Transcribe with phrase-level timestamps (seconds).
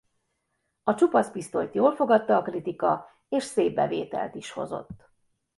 [0.83, 5.09] A Csupasz pisztolyt jól fogadta a kritika és szép bevételt is hozott.